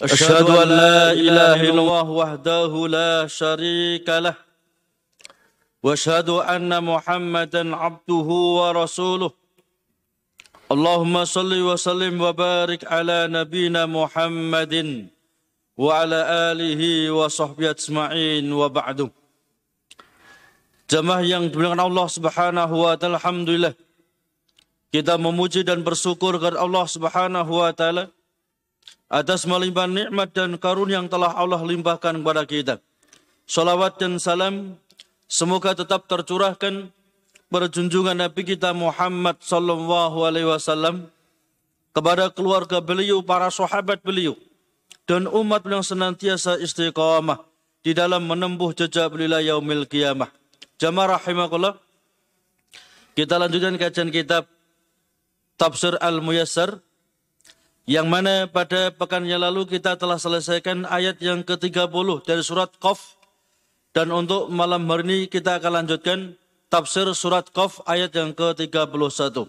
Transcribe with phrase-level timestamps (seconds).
[0.00, 4.32] أشهد أن لا إله إلا الله وحده لا شريك له.
[5.84, 8.28] وأشهد أن محمدا عبده
[8.60, 9.30] ورسوله.
[10.72, 14.74] اللهم صل وسلم وبارك على نبينا محمد
[15.76, 16.20] وعلى
[16.52, 19.12] آله وصحبه أجمعين وبعد.
[20.88, 23.76] Jemaah yang dimuliakan Allah Subhanahu wa taala, alhamdulillah.
[24.90, 28.08] Kita memuji dan bersyukur kepada Allah Subhanahu wa taala
[29.10, 32.74] atas melimpah nikmat dan karunia yang telah Allah limpahkan kepada kita.
[33.50, 34.78] Salawat dan salam
[35.26, 36.94] semoga tetap tercurahkan
[37.50, 41.10] berjunjungan Nabi kita Muhammad sallallahu alaihi wasallam
[41.90, 44.38] kepada keluarga beliau, para sahabat beliau
[45.10, 47.42] dan umat yang senantiasa istiqamah
[47.82, 50.30] di dalam menempuh jejak beliau yaumil qiyamah.
[50.78, 51.74] Jamaah rahimakumullah.
[53.18, 54.46] Kita lanjutkan kajian kitab
[55.58, 56.78] Tafsir Al-Muyassar
[57.85, 63.15] yang mana pada pekan yang lalu kita telah selesaikan ayat yang ke-30 dari surat Qaf
[63.93, 66.33] dan untuk malam hari ini kita akan lanjutkan
[66.67, 69.47] tafsir surat Qaf ayat yang ke-31.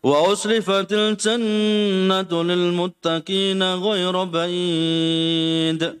[0.00, 6.00] وأسلفت الجنة للمتقين غير بعيد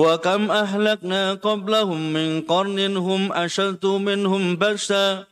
[0.00, 5.24] وكم أهلكنا قبلهم من قرن هم أشد منهم بأسا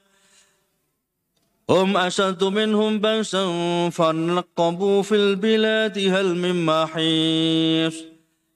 [1.70, 3.44] هم أشد منهم بأسا
[3.90, 7.96] فنقبوا في البلاد هل من محيص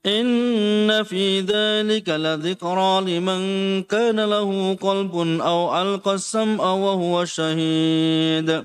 [0.07, 3.43] إن في ذلك لذكرى لمن
[3.83, 8.65] كان له قلب أو ألقى السمع وهو شهيد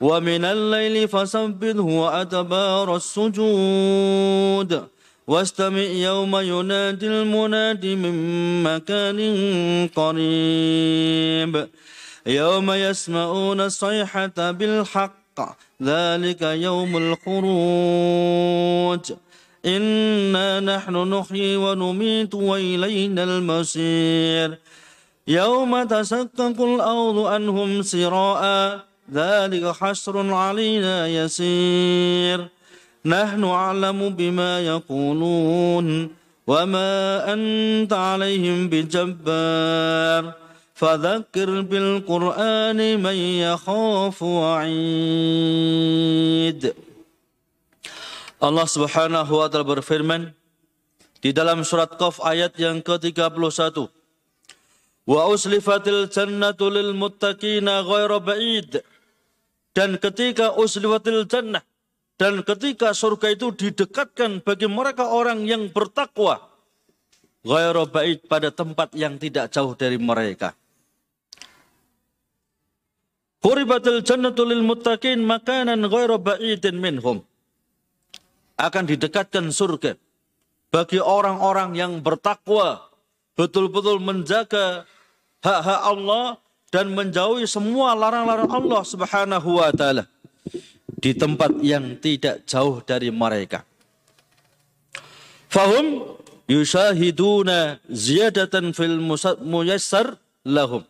[0.00, 4.82] ومن الليل فسبده وأدبار السجود.
[5.26, 8.14] واستمع يوم ينادي المناد من
[8.62, 9.18] مكان
[9.96, 11.68] قريب.
[12.26, 15.40] يوم يسمعون الصيحة بالحق
[15.82, 19.12] ذلك يوم الخروج.
[19.66, 24.58] إنا نحن نحيي ونميت وإلينا المصير.
[25.28, 28.80] يوم تشقق الأرض عنهم سراء
[29.12, 32.48] ذلك حشر علينا يسير.
[33.06, 35.86] نحن أعلم بما يقولون
[36.46, 36.92] وما
[37.32, 40.34] أنت عليهم بجبار.
[40.76, 44.76] فذكر بالقرآن من يخاف وعيد.
[48.36, 50.36] الله سبحانه وتعالى berfirman
[51.24, 53.88] di dalam surat Qaf ayat yang ke-31
[55.08, 58.84] wa uslifatil jannatu lil muttaqina ghayra ba'id.
[59.76, 61.60] Dan ketika usliwatil jannah
[62.16, 66.40] dan ketika surga itu didekatkan bagi mereka orang yang bertakwa
[67.44, 70.56] ghairu bait pada tempat yang tidak jauh dari mereka.
[73.44, 77.22] Quribatil jannatu lil muttaqin makanan ghairu ba'idin minhum.
[78.58, 79.94] Akan didekatkan surga
[80.72, 82.88] bagi orang-orang yang bertakwa,
[83.38, 84.88] betul-betul menjaga
[85.44, 86.40] hak-hak Allah
[86.76, 90.04] dan menjauhi semua larang-larang Allah Subhanahu wa taala
[91.00, 93.64] di tempat yang tidak jauh dari mereka.
[95.48, 96.04] Fahum
[96.44, 99.00] yushahiduna ziyadatan fil
[99.40, 100.84] muyassar lahum.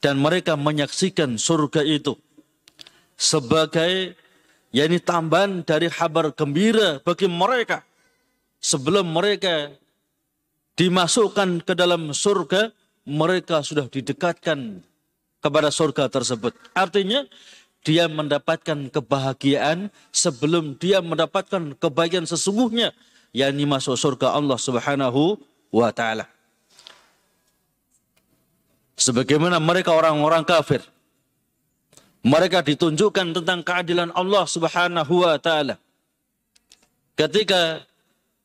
[0.00, 2.16] Dan mereka menyaksikan surga itu
[3.20, 4.16] sebagai
[4.72, 7.84] yakni tambahan dari kabar gembira bagi mereka
[8.64, 9.72] sebelum mereka
[10.76, 12.72] dimasukkan ke dalam surga,
[13.04, 14.80] mereka sudah didekatkan
[15.44, 16.56] kepada surga tersebut.
[16.72, 17.28] Artinya
[17.84, 22.96] dia mendapatkan kebahagiaan sebelum dia mendapatkan kebaikan sesungguhnya
[23.36, 25.36] yakni masuk surga Allah Subhanahu
[25.68, 26.24] wa taala.
[28.96, 30.80] Sebagaimana mereka orang-orang kafir
[32.24, 35.76] mereka ditunjukkan tentang keadilan Allah Subhanahu wa taala.
[37.20, 37.84] Ketika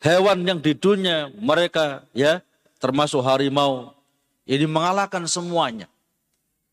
[0.03, 2.43] hewan yang di dunia mereka ya
[2.83, 3.95] termasuk harimau
[4.49, 5.85] ini mengalahkan semuanya.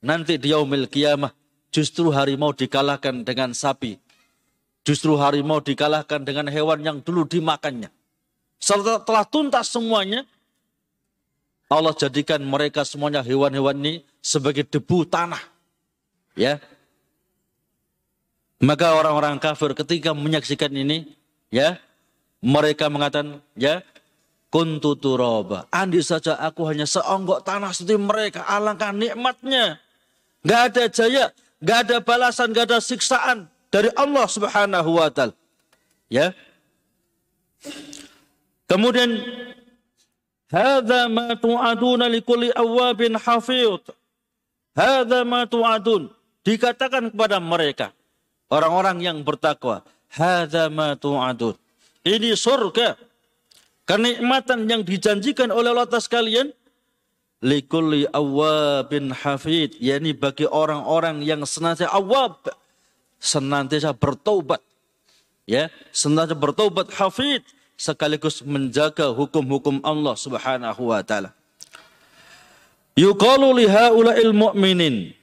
[0.01, 1.37] Nanti di yaumil kiamah
[1.69, 4.01] justru harimau dikalahkan dengan sapi.
[4.87, 7.93] Justru harimau dikalahkan dengan hewan yang dulu dimakannya.
[8.57, 10.25] Setelah tuntas semuanya,
[11.69, 13.95] Allah jadikan mereka semuanya hewan-hewan ini
[14.25, 15.43] sebagai debu tanah.
[16.39, 16.63] Ya,
[18.57, 21.13] maka orang-orang kafir ketika menyaksikan ini,
[21.53, 21.77] ya,
[22.41, 23.85] mereka mengatakan, ya,
[24.51, 24.97] kuntu.
[25.71, 28.47] Andi saja aku hanya seonggok tanah seperti mereka.
[28.47, 29.79] Alangkah nikmatnya.
[30.47, 31.25] Gak ada jaya,
[31.59, 35.35] gak ada balasan, gak ada siksaan dari Allah Subhanahu wa taala.
[36.07, 36.31] Ya.
[38.71, 39.19] Kemudian
[40.47, 43.83] Hadza ma tu'aduna likulli awabin hafid.
[44.79, 46.07] Hadza ma tu'adun.
[46.47, 47.91] Dikatakan kepada mereka,
[48.47, 49.83] orang-orang yang bertakwa.
[50.07, 51.59] Hadza ma tu'adun.
[52.07, 52.95] Ini surga.
[53.87, 56.51] Kenikmatan yang dijanjikan oleh Allah atas kalian
[57.39, 62.51] likulli awabin hafid yakni bagi orang-orang yang senantiasa awab
[63.23, 64.59] senantiasa bertobat
[65.47, 67.47] ya senantiasa bertobat hafid
[67.79, 71.31] sekaligus menjaga hukum-hukum Allah Subhanahu wa taala
[72.99, 75.15] yuqalu li haula'il mu'minin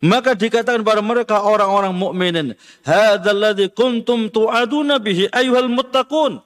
[0.00, 2.56] maka dikatakan pada mereka orang-orang mukminin,
[2.88, 6.40] "Hadzalladzi kuntum tu'aduna bihi ayyuhal muttaqun."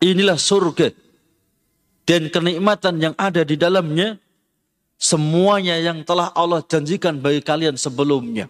[0.00, 0.96] Inilah surga
[2.08, 4.16] dan kenikmatan yang ada di dalamnya
[4.96, 8.48] semuanya yang telah Allah janjikan bagi kalian sebelumnya.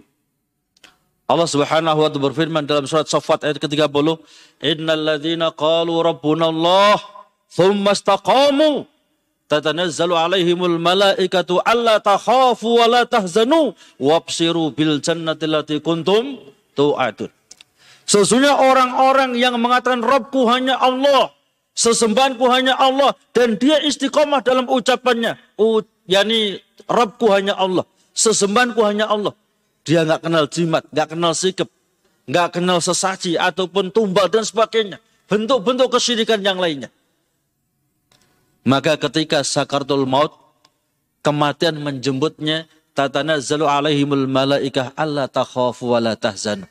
[1.30, 4.18] Allah Subhanahu wa taala berfirman dalam surat Saffat ayat ke-30,
[4.66, 6.98] "Innal ladzina qalu rabbuna Allah,
[7.46, 8.86] tsumma istaqamu
[9.50, 16.38] tatanazzalu alaihimul malaikatu alla takhafu wa la tahzanu wabsiru bil jannati allati kuntum
[16.78, 17.30] tu'adun.
[18.06, 21.34] Sesungguhnya orang-orang yang mengatakan Rabbku hanya Allah,
[21.74, 25.38] sesembahanku hanya Allah dan dia istiqomah dalam ucapannya.
[25.56, 27.86] U, yani Rabbku hanya Allah,
[28.16, 29.34] sesembahanku hanya Allah.
[29.86, 31.68] Dia nggak kenal jimat, nggak kenal sikap,
[32.28, 35.00] nggak kenal sesaji ataupun tumbal dan sebagainya.
[35.30, 36.90] Bentuk-bentuk kesyirikan yang lainnya.
[38.66, 40.34] Maka ketika sakartul maut,
[41.22, 42.68] kematian menjemputnya,
[43.40, 46.68] zalu alaihimul malaikah Allah takhafu wa la tahzanu.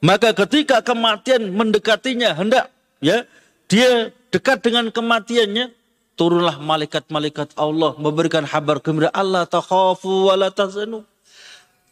[0.00, 2.72] Maka ketika kematian mendekatinya, hendak
[3.04, 3.28] ya
[3.68, 5.74] dia dekat dengan kematiannya,
[6.18, 11.06] turunlah malaikat-malaikat Allah memberikan kabar gembira Allah takhafu wa la tahzanu.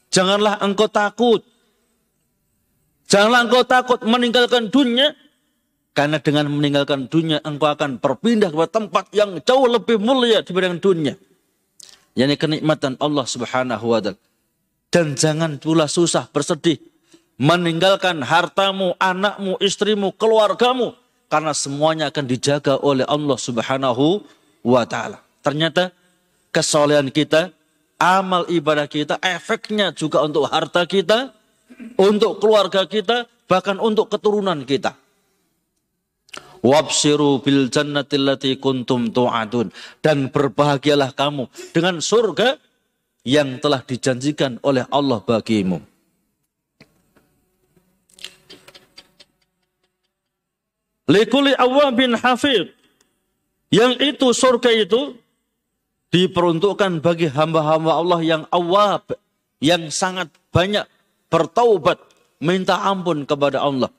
[0.08, 1.44] Janganlah engkau takut.
[3.08, 5.16] Janganlah engkau takut meninggalkan dunia
[5.96, 11.14] karena dengan meninggalkan dunia engkau akan berpindah ke tempat yang jauh lebih mulia dibanding dunia.
[12.14, 14.18] Yani kenikmatan Allah subhanahu wa ta'ala.
[14.88, 16.80] Dan jangan pula susah bersedih.
[17.38, 20.96] Meninggalkan hartamu, anakmu, istrimu, keluargamu.
[21.28, 24.24] Karena semuanya akan dijaga oleh Allah subhanahu
[24.64, 25.20] wa ta'ala.
[25.44, 25.92] Ternyata
[26.48, 27.52] kesolehan kita,
[28.00, 31.36] amal ibadah kita, efeknya juga untuk harta kita,
[32.00, 34.96] untuk keluarga kita, bahkan untuk keturunan kita.
[36.58, 39.70] Wabsiru bil jannati allati kuntum tu'adun.
[40.02, 42.58] Dan berbahagialah kamu dengan surga
[43.22, 45.97] yang telah dijanjikan oleh Allah bagimu.
[51.08, 51.56] Likuli
[51.96, 52.68] bin hafid.
[53.72, 55.16] Yang itu surga itu
[56.12, 59.08] diperuntukkan bagi hamba-hamba Allah yang awab.
[59.58, 60.84] Yang sangat banyak
[61.32, 61.96] bertaubat.
[62.38, 63.90] Minta ampun kepada Allah.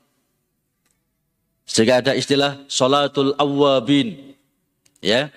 [1.67, 4.37] Sehingga ada istilah salatul awwabin.
[5.03, 5.33] Ya.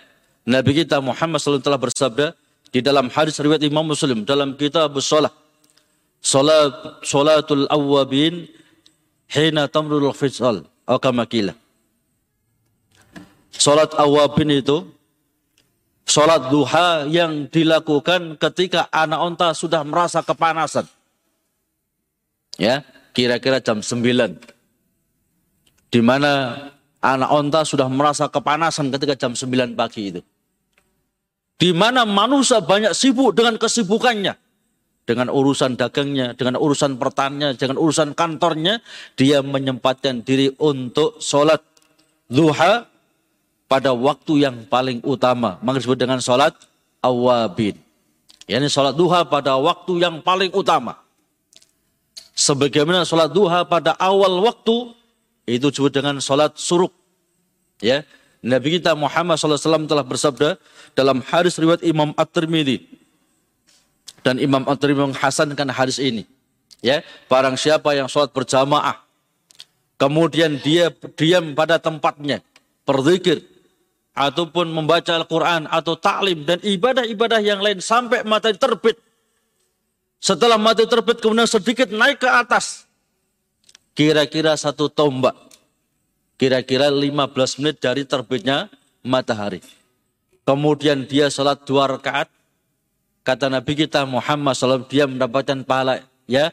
[0.46, 2.34] Nabi kita Muhammad SAW telah bersabda
[2.72, 5.34] di dalam hadis riwayat Imam Muslim dalam kitab salat.
[6.22, 8.46] Salat salatul awwabin
[9.26, 11.26] hina tamrul fisal atau kama
[13.52, 14.88] Salat awwabin itu
[16.08, 20.88] salat duha yang dilakukan ketika anak onta sudah merasa kepanasan.
[22.60, 22.84] Ya,
[23.16, 24.36] kira-kira jam 9
[25.92, 26.56] di mana
[27.00, 30.20] anak onta sudah merasa kepanasan ketika jam 9 pagi itu.
[31.60, 34.34] Di mana manusia banyak sibuk dengan kesibukannya.
[35.02, 38.78] dengan urusan dagangnya, dengan urusan pertaniannya, dengan urusan kantornya,
[39.18, 41.58] dia menyempatkan diri untuk sholat
[42.30, 42.86] duha
[43.72, 45.56] pada waktu yang paling utama.
[45.64, 46.52] Maka disebut dengan sholat
[47.00, 47.80] awabin.
[48.44, 51.00] Yani sholat duha pada waktu yang paling utama.
[52.36, 54.92] Sebagaimana sholat duha pada awal waktu,
[55.48, 56.92] itu disebut dengan sholat suruk.
[57.80, 58.04] Ya,
[58.44, 60.60] Nabi kita Muhammad SAW telah bersabda
[60.92, 62.84] dalam hadis riwayat Imam At-Tirmidzi
[64.20, 66.28] dan Imam At-Tirmidzi menghasankan hadis ini.
[66.84, 67.00] Ya,
[67.30, 69.00] barang siapa yang sholat berjamaah,
[69.96, 72.42] kemudian dia diam pada tempatnya,
[72.82, 73.51] berzikir,
[74.12, 78.96] ataupun membaca Al-Quran, atau taklim, dan ibadah-ibadah yang lain sampai matahari terbit.
[80.22, 82.84] Setelah matahari terbit, kemudian sedikit naik ke atas.
[83.92, 85.36] Kira-kira satu tombak.
[86.36, 88.68] Kira-kira 15 menit dari terbitnya
[89.04, 89.60] matahari.
[90.42, 92.26] Kemudian dia sholat dua rakaat,
[93.22, 96.50] Kata Nabi kita Muhammad SAW, dia mendapatkan pahala ya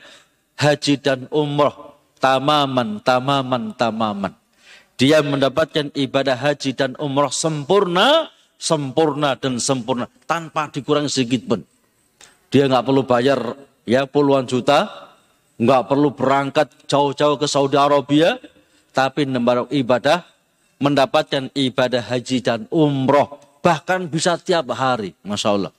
[0.54, 4.34] haji dan umroh tamaman, tamaman, tamaman.
[5.00, 8.28] Dia mendapatkan ibadah haji dan umroh sempurna,
[8.60, 11.64] sempurna dan sempurna tanpa dikurangi sedikit pun.
[12.52, 13.56] Dia nggak perlu bayar
[13.88, 14.92] ya puluhan juta,
[15.56, 18.36] nggak perlu berangkat jauh-jauh ke Saudi Arabia,
[18.92, 19.24] tapi
[19.72, 20.28] ibadah
[20.84, 25.72] mendapatkan ibadah haji dan umroh bahkan bisa tiap hari, masya Allah.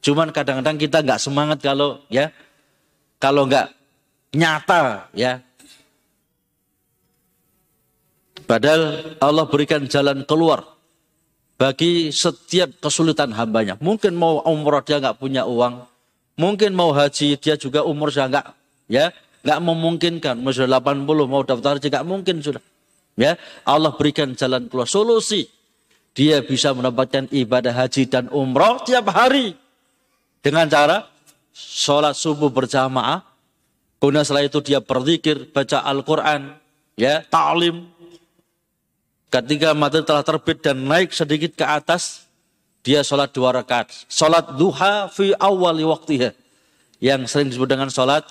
[0.00, 2.32] Cuman kadang-kadang kita nggak semangat kalau ya
[3.20, 3.76] kalau nggak
[4.32, 5.44] nyata ya.
[8.48, 10.64] Padahal Allah berikan jalan keluar
[11.60, 13.76] bagi setiap kesulitan hambanya.
[13.76, 15.84] Mungkin mau umroh dia nggak punya uang,
[16.40, 18.46] mungkin mau haji dia juga umur sudah nggak
[18.88, 19.12] ya
[19.44, 20.40] nggak memungkinkan.
[20.40, 22.64] Mau 80 mau daftar haji nggak mungkin sudah.
[23.20, 23.36] Ya
[23.68, 25.44] Allah berikan jalan keluar solusi.
[26.16, 29.52] Dia bisa mendapatkan ibadah haji dan umroh tiap hari
[30.40, 31.04] dengan cara
[31.52, 33.22] sholat subuh berjamaah.
[33.98, 36.54] Kemudian setelah itu dia berzikir, baca Al-Quran,
[36.94, 37.97] ya, ta'lim.
[39.28, 42.24] Ketika matahari telah terbit dan naik sedikit ke atas,
[42.80, 43.92] dia sholat dua rakaat.
[44.08, 46.32] Sholat duha fi awali waktiha.
[46.98, 48.24] Yang sering disebut dengan sholat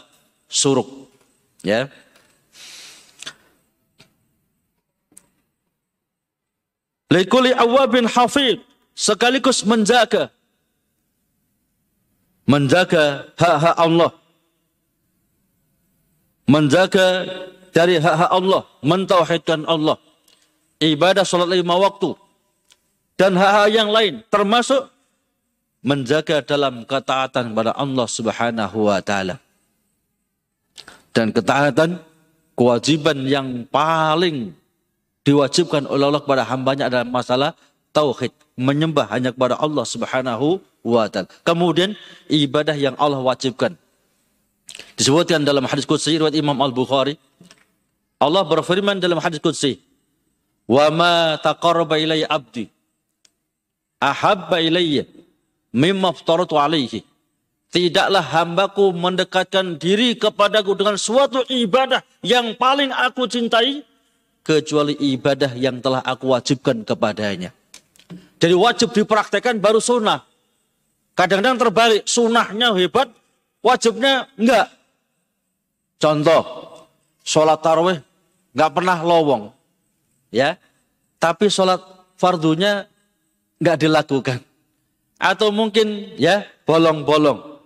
[0.50, 0.90] suruk.
[1.62, 1.88] Ya.
[7.14, 8.66] Likuli awabin hafid.
[8.98, 10.34] Sekaligus menjaga
[12.48, 14.12] menjaga hak-hak Allah,
[16.48, 17.08] menjaga
[17.76, 20.00] dari hak-hak Allah, mentauhidkan Allah,
[20.82, 22.14] ibadah sholat lima waktu,
[23.18, 24.94] dan hak-hak yang lain, termasuk
[25.82, 29.42] menjaga dalam ketaatan kepada Allah Subhanahu wa taala.
[31.14, 31.98] Dan ketaatan
[32.54, 34.54] kewajiban yang paling
[35.26, 37.52] diwajibkan oleh Allah kepada hambanya adalah masalah
[37.90, 41.26] tauhid, menyembah hanya kepada Allah Subhanahu wa taala.
[41.42, 41.98] Kemudian
[42.30, 43.74] ibadah yang Allah wajibkan.
[44.94, 47.18] Disebutkan dalam hadis qudsi riwayat Imam Al-Bukhari.
[48.22, 49.82] Allah berfirman dalam hadis qudsi,
[50.68, 52.68] "Wa ma taqarraba ilayya 'abdi
[54.04, 55.08] ahabba ilayya
[55.74, 57.02] mimma aftaratu alaihi."
[57.68, 63.84] Tidaklah hambaku mendekatkan diri kepadaku dengan suatu ibadah yang paling aku cintai
[64.40, 67.52] kecuali ibadah yang telah aku wajibkan kepadanya.
[68.40, 70.24] Jadi wajib dipraktekkan baru sunnah.
[71.12, 73.12] Kadang-kadang terbalik, sunnahnya hebat,
[73.60, 74.72] wajibnya enggak.
[76.00, 76.42] Contoh,
[77.26, 78.00] sholat tarawih
[78.56, 79.57] enggak pernah lowong.
[80.34, 80.58] Ya,
[81.18, 81.82] Tapi sholat
[82.18, 82.86] fardunya
[83.58, 84.40] enggak dilakukan.
[85.18, 87.58] Atau mungkin ya bolong-bolong.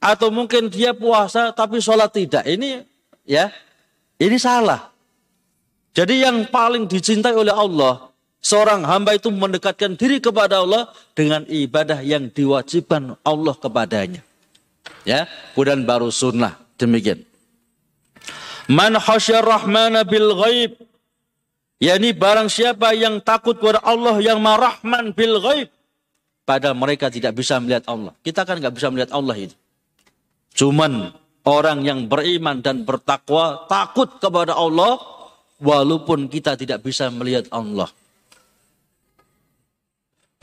[0.00, 2.44] Atau mungkin dia puasa tapi sholat tidak.
[2.44, 2.84] Ini
[3.24, 3.48] ya,
[4.20, 4.92] ini salah.
[5.96, 12.00] Jadi yang paling dicintai oleh Allah Seorang hamba itu mendekatkan diri kepada Allah dengan ibadah
[12.00, 14.24] yang diwajibkan Allah kepadanya.
[15.04, 16.56] Ya, kemudian baru sunnah.
[16.80, 17.20] Demikian.
[18.64, 20.72] Man khasyar rahmana bil ghaib.
[21.80, 25.72] Yani barang siapa yang takut kepada Allah yang marahman bil ghaib.
[26.44, 28.12] Pada mereka tidak bisa melihat Allah.
[28.20, 29.56] Kita kan nggak bisa melihat Allah itu.
[30.52, 31.16] Cuman
[31.48, 35.00] orang yang beriman dan bertakwa takut kepada Allah
[35.56, 37.88] walaupun kita tidak bisa melihat Allah.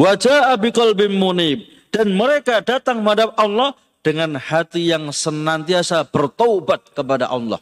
[0.01, 1.65] Wajah biqalbim munib.
[1.87, 7.57] Dan mereka datang menghadap Allah dengan hati yang senantiasa bertaubat kepada Allah.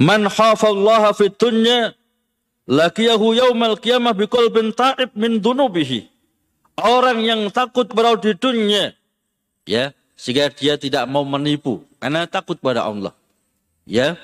[0.00, 1.92] Man khafallaha fit dunya
[2.64, 6.08] laqiyahu yaumal qiyamah biqalbin ta'ib min dunubihi.
[6.80, 8.96] Orang yang takut berau di dunia
[9.68, 13.12] ya, sehingga dia tidak mau menipu karena takut pada Allah.
[13.84, 14.16] Ya.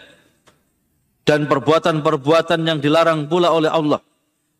[1.26, 3.98] Dan perbuatan-perbuatan yang dilarang pula oleh Allah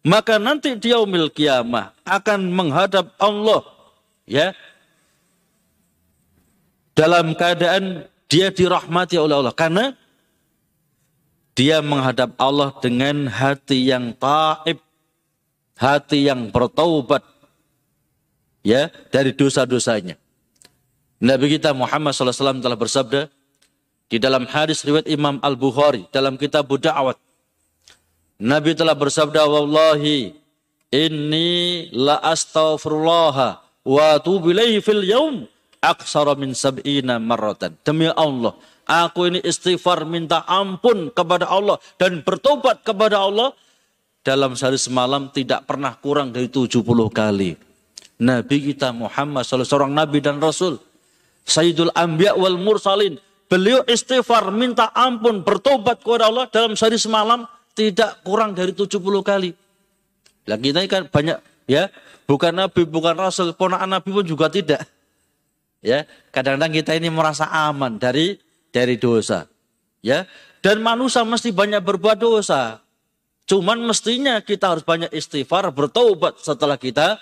[0.06, 3.66] maka nanti di yaumil kiamah akan menghadap Allah
[4.22, 4.54] ya
[6.94, 9.98] dalam keadaan dia dirahmati oleh Allah karena
[11.56, 14.76] dia menghadap Allah dengan hati yang taib,
[15.80, 17.24] hati yang bertaubat
[18.60, 20.20] ya dari dosa-dosanya.
[21.16, 23.32] Nabi kita Muhammad SAW telah bersabda
[24.12, 27.16] di dalam hadis riwayat Imam Al Bukhari dalam kitab Da'wat.
[28.36, 30.36] Nabi telah bersabda, Wallahi
[30.92, 34.52] inni la astaghfirullah wa atubu
[34.84, 35.48] fil yaum
[35.80, 37.72] aksara min sab'ina marratan.
[37.80, 38.52] Demi Allah,
[38.86, 43.52] aku ini istighfar minta ampun kepada Allah dan bertobat kepada Allah
[44.22, 47.58] dalam sehari semalam tidak pernah kurang dari 70 kali.
[48.16, 50.80] Nabi kita Muhammad SAW, seorang nabi dan rasul
[51.46, 53.22] Sayyidul Anbiya wal Mursalin.
[53.46, 57.46] Beliau istighfar, minta ampun, bertobat kepada Allah dalam sehari semalam
[57.78, 59.54] tidak kurang dari 70 kali.
[60.50, 61.38] Lah kita kan banyak
[61.70, 61.86] ya,
[62.26, 64.82] bukan nabi, bukan rasul, ponakan nabi pun juga tidak.
[65.78, 66.02] Ya,
[66.34, 68.34] kadang-kadang kita ini merasa aman dari
[68.76, 69.48] dari dosa.
[70.04, 70.28] Ya,
[70.60, 72.84] dan manusia mesti banyak berbuat dosa.
[73.48, 77.16] Cuman mestinya kita harus banyak istighfar, bertobat setelah kita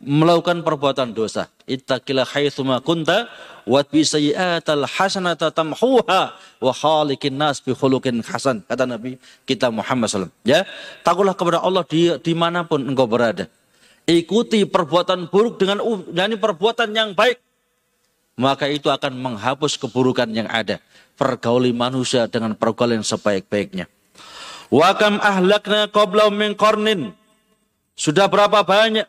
[0.00, 1.48] melakukan perbuatan dosa.
[1.68, 3.28] Ittaqilah haitsuma kunta
[3.68, 10.10] wa bi sayyi'atal hasanata tamhuha wa khaliqin nas bi khuluqin hasan kata Nabi kita Muhammad
[10.10, 10.32] SAW.
[10.42, 10.66] Ya,
[11.06, 13.46] takutlah kepada Allah di di mana pun engkau berada.
[14.08, 15.78] Ikuti perbuatan buruk dengan
[16.10, 17.38] yani perbuatan yang baik.
[18.40, 20.80] Maka itu akan menghapus keburukan yang ada.
[21.20, 23.84] Pergauli manusia dengan pergaulan sebaik-baiknya.
[24.72, 27.12] Wa kam ahlakna qabla min qarnin.
[27.92, 29.04] Sudah berapa banyak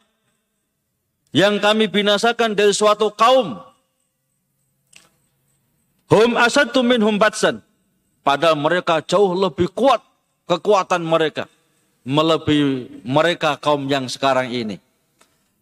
[1.31, 3.55] yang kami binasakan dari suatu kaum.
[6.11, 7.63] Hum asadtu minhum batsan.
[8.27, 10.03] Padahal mereka jauh lebih kuat
[10.43, 11.47] kekuatan mereka.
[12.03, 14.75] Melebihi mereka kaum yang sekarang ini.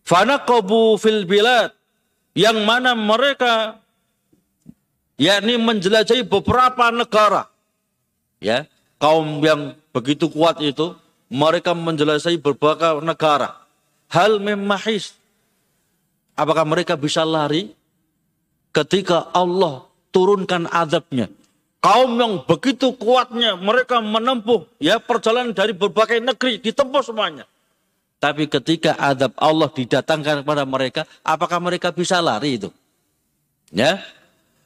[0.02, 1.79] Fanaqabu fil bilad.
[2.40, 3.84] Yang mana mereka
[5.20, 7.52] yakni menjelajahi beberapa negara.
[8.40, 8.64] Ya,
[8.96, 10.96] kaum yang begitu kuat itu
[11.28, 13.60] mereka menjelajahi beberapa negara.
[14.08, 15.20] Hal memahis
[16.40, 17.76] Apakah mereka bisa lari
[18.72, 19.84] ketika Allah
[20.16, 21.28] turunkan azabnya?
[21.84, 27.44] Kaum yang begitu kuatnya mereka menempuh ya perjalanan dari berbagai negeri ditempuh semuanya.
[28.20, 32.68] Tapi ketika azab Allah didatangkan kepada mereka, apakah mereka bisa lari itu?
[33.72, 34.04] Ya.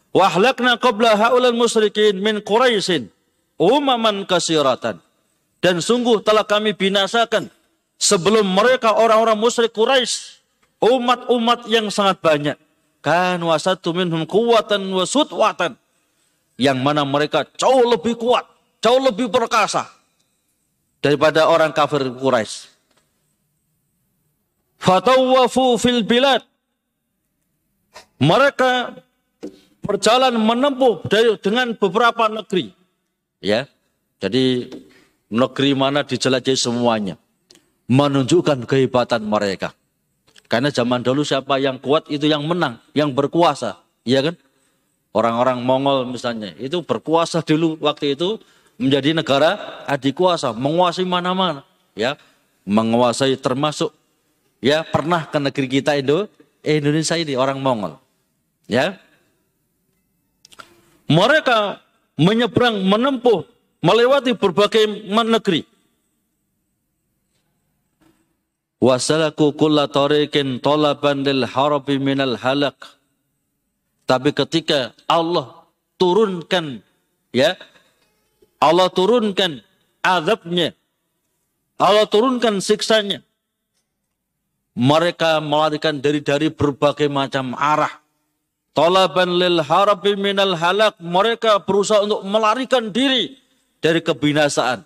[0.09, 3.13] Wahlakna qabla haulal musyrikin min Quraisyin
[3.61, 4.97] umaman kasiratan.
[5.63, 7.47] Dan sungguh telah kami binasakan
[7.95, 10.41] sebelum mereka orang-orang musyrik Quraisy
[10.81, 12.57] umat-umat yang sangat banyak.
[13.05, 15.77] Kan wasatu minhum kuwatan wasutwatan.
[16.57, 18.45] Yang mana mereka jauh lebih kuat,
[18.81, 19.89] jauh lebih perkasa
[21.01, 22.72] daripada orang kafir Quraisy.
[24.83, 26.43] Fatawafu fil bilad.
[28.19, 28.99] Mereka
[29.79, 32.75] berjalan menempuh dari dengan beberapa negeri.
[33.39, 33.71] Ya.
[34.19, 34.67] Jadi
[35.31, 37.15] negeri mana dijelajahi semuanya.
[37.87, 39.71] Menunjukkan kehebatan mereka.
[40.51, 44.35] Karena zaman dulu siapa yang kuat itu yang menang, yang berkuasa, ya kan?
[45.09, 48.37] Orang-orang Mongol misalnya, itu berkuasa dulu waktu itu
[48.77, 51.65] menjadi negara adik kuasa, menguasai mana-mana,
[51.97, 52.15] ya,
[52.69, 53.91] menguasai termasuk
[54.63, 56.31] ya pernah ke negeri kita Indo,
[56.63, 57.99] Indonesia ini orang Mongol,
[58.71, 58.95] ya.
[61.11, 61.83] Mereka
[62.15, 63.43] menyeberang, menempuh,
[63.83, 65.67] melewati berbagai negeri.
[68.83, 72.75] wasalaku kulla tariqin lil halak.
[74.03, 75.63] Tapi ketika Allah
[75.95, 76.83] turunkan
[77.31, 77.55] ya
[78.59, 79.63] Allah turunkan
[80.03, 80.75] azabnya
[81.79, 83.23] Allah turunkan siksanya
[84.73, 87.93] mereka melarikan dari dari berbagai macam arah
[88.73, 93.37] talaban lil harabi minal halak mereka berusaha untuk melarikan diri
[93.81, 94.81] dari kebinasaan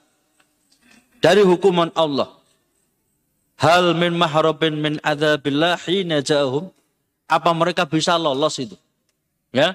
[1.24, 2.38] dari hukuman Allah
[3.58, 6.22] Hal min mahrabin min adzabillah hina.
[7.28, 8.78] Apa mereka bisa lolos itu?
[9.50, 9.74] Ya.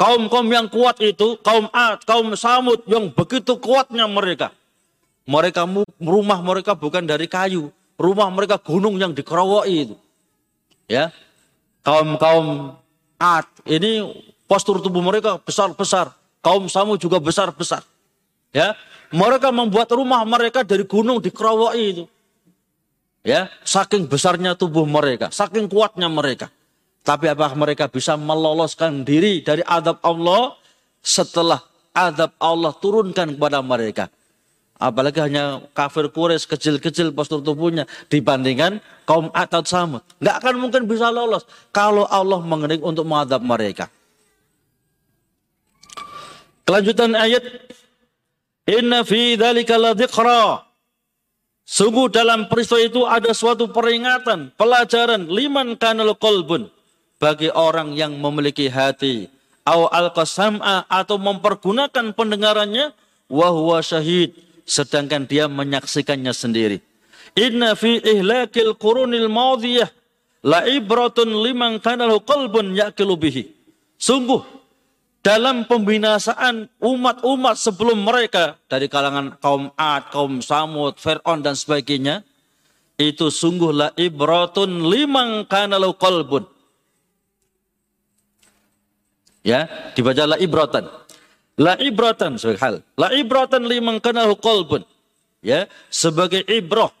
[0.00, 4.48] Kaum-kaum yang kuat itu, kaum Ad, kaum Samud yang begitu kuatnya mereka.
[5.28, 5.68] Mereka
[6.00, 7.68] rumah mereka bukan dari kayu,
[8.00, 9.96] rumah mereka gunung yang dikerowoi itu.
[10.88, 11.12] Ya.
[11.84, 12.80] Kaum-kaum
[13.20, 14.08] Ad ini
[14.48, 16.16] postur tubuh mereka besar-besar.
[16.40, 17.84] Kaum Samud juga besar-besar.
[18.56, 18.72] Ya.
[19.12, 22.04] Mereka membuat rumah mereka dari gunung dikerowoi itu.
[23.20, 26.48] Ya, saking besarnya tubuh mereka, saking kuatnya mereka.
[27.04, 30.56] Tapi apakah mereka bisa meloloskan diri dari adab Allah
[31.04, 31.60] setelah
[31.92, 34.08] adab Allah turunkan kepada mereka?
[34.80, 40.00] Apalagi hanya kafir kures kecil-kecil postur tubuhnya dibandingkan kaum atau Samud.
[40.24, 43.92] Nggak akan mungkin bisa lolos kalau Allah mengerik untuk mengadab mereka.
[46.64, 47.44] Kelanjutan ayat
[48.64, 49.76] Inna fi dzalika.
[51.70, 56.66] Sungguh dalam peristiwa itu ada suatu peringatan, pelajaran liman kanal qalbun
[57.20, 59.30] bagi orang yang memiliki hati
[59.68, 62.90] au al-qasam'a atau mempergunakan pendengarannya
[63.30, 64.34] wa huwa syahid
[64.70, 66.78] sedangkan dia menyaksikannya sendiri.
[67.34, 69.90] Inna fi ihlakil qurunil madiyah
[70.46, 73.50] la ibratun liman kanal qalbun yaqilu bihi.
[73.98, 74.46] Sungguh
[75.20, 82.24] dalam pembinasaan umat-umat sebelum mereka dari kalangan kaum Ad, kaum Samud, Fir'aun dan sebagainya
[82.96, 86.48] itu sungguhlah ibratun limang kanalau qalbun.
[89.40, 90.99] Ya, dibaca la ibratan.
[91.60, 92.74] La ibratan sebagai hal.
[92.96, 94.80] La ibratan limang kanalau qalbun.
[95.44, 96.92] Ya, sebagai ibrah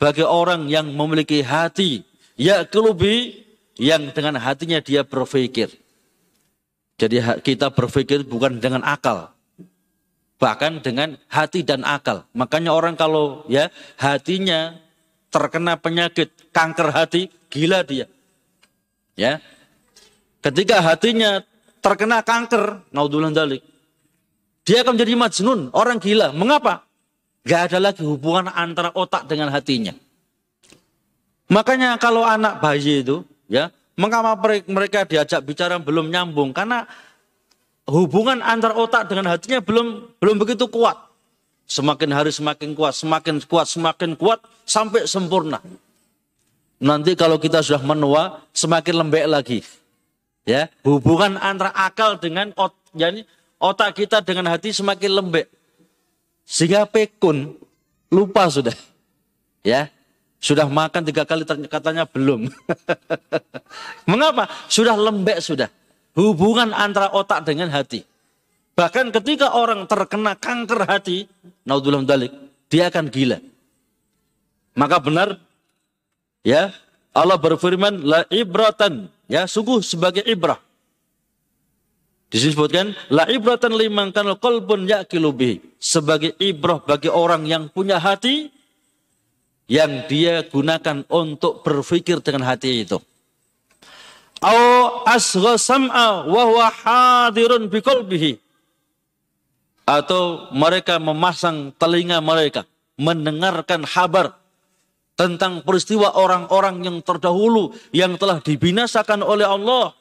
[0.00, 2.04] bagi orang yang memiliki hati
[2.36, 3.44] ya kelubi
[3.80, 5.72] yang dengan hatinya dia berpikir.
[7.00, 9.34] Jadi kita berpikir bukan dengan akal,
[10.38, 12.22] bahkan dengan hati dan akal.
[12.36, 14.78] Makanya orang kalau ya hatinya
[15.32, 18.06] terkena penyakit kanker hati, gila dia.
[19.18, 19.42] Ya.
[20.38, 21.42] Ketika hatinya
[21.82, 23.73] terkena kanker, naudzubillah dalik.
[24.64, 26.32] Dia akan menjadi majnun, orang gila.
[26.32, 26.88] Mengapa?
[27.44, 29.92] Gak ada lagi hubungan antara otak dengan hatinya.
[31.52, 33.20] Makanya kalau anak bayi itu,
[33.52, 34.34] ya, Mengapa
[34.66, 36.50] mereka diajak bicara belum nyambung?
[36.50, 36.82] Karena
[37.86, 40.98] hubungan antar otak dengan hatinya belum belum begitu kuat.
[41.64, 45.62] Semakin hari semakin kuat, semakin kuat, semakin kuat sampai sempurna.
[46.82, 49.58] Nanti kalau kita sudah menua, semakin lembek lagi.
[50.44, 53.24] Ya, hubungan antara akal dengan ot, yani
[53.64, 55.48] otak kita dengan hati semakin lembek.
[56.44, 57.56] Sehingga pekun
[58.12, 58.76] lupa sudah.
[59.64, 59.88] Ya,
[60.44, 62.52] sudah makan tiga kali katanya belum.
[64.10, 64.44] Mengapa?
[64.68, 65.72] Sudah lembek sudah.
[66.12, 68.04] Hubungan antara otak dengan hati.
[68.76, 71.24] Bahkan ketika orang terkena kanker hati,
[71.64, 72.32] naudzubillah dalik,
[72.68, 73.40] dia akan gila.
[74.74, 75.38] Maka benar
[76.42, 76.74] ya
[77.14, 80.58] Allah berfirman la ibratan ya sungguh sebagai ibrah.
[82.34, 85.30] Disebutkan la ibratan liman kanal qalbun yaqilu
[85.78, 88.50] sebagai ibrah bagi orang yang punya hati
[89.70, 92.98] yang dia gunakan untuk berpikir dengan hati itu.
[94.42, 98.42] Au asgha sam'a wa huwa hadirun biqalbihi.
[99.86, 102.66] Atau mereka memasang telinga mereka
[102.98, 104.34] mendengarkan kabar
[105.14, 109.94] tentang peristiwa orang-orang yang terdahulu yang telah dibinasakan oleh Allah.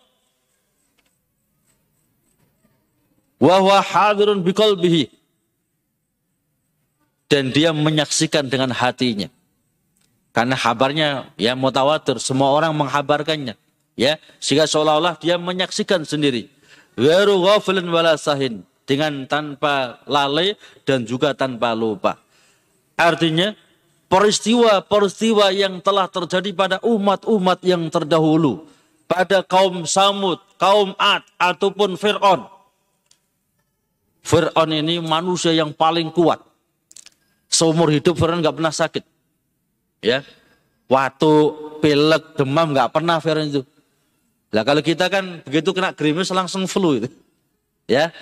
[3.43, 5.11] Wa huwa hadirun biqalbihi.
[7.27, 9.27] Dan dia menyaksikan dengan hatinya.
[10.31, 13.59] Karena kabarnya ya mutawatir, semua orang menghabarkannya.
[13.93, 16.47] Ya, sehingga seolah-olah dia menyaksikan sendiri.
[16.95, 22.17] Weru ghafilin wala sahin dengan tanpa lalai dan juga tanpa lupa.
[22.97, 23.57] Artinya
[24.09, 28.65] peristiwa-peristiwa yang telah terjadi pada umat-umat yang terdahulu,
[29.09, 32.52] pada kaum Samud, kaum Ad ataupun Fir'aun.
[34.23, 36.39] Fir'aun ini manusia yang paling kuat.
[37.51, 39.03] Seumur hidup Fir'aun nggak pernah sakit.
[39.99, 40.23] Ya.
[40.87, 41.31] Waktu
[41.83, 43.61] pilek demam nggak pernah Feren itu.
[44.55, 47.09] Lah kalau kita kan begitu kena gerimis langsung flu itu.
[47.85, 48.15] Ya.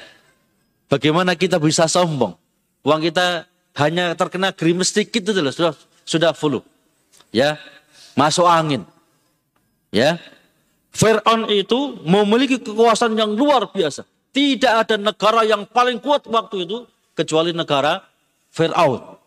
[0.90, 2.34] Bagaimana kita bisa sombong?
[2.82, 3.46] Uang kita
[3.78, 6.66] hanya terkena gerimis sedikit itu loh sudah sudah flu.
[7.30, 7.62] Ya.
[8.18, 8.84] Masuk angin.
[9.94, 10.18] Ya.
[10.92, 14.04] Fir'aun itu memiliki kekuasaan yang luar biasa.
[14.32, 18.00] Tidak ada negara yang paling kuat waktu itu kecuali negara
[18.52, 19.20] Fir'aun.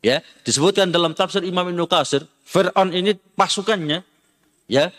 [0.00, 4.02] Ya, disebutkan dalam tafsir Imam Ibnu Qasir, Fir'aun ini pasukannya
[4.66, 4.90] ya